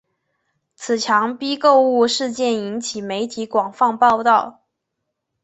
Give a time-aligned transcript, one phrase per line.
[0.75, 4.61] 此强逼购物事件引起媒体广泛报道。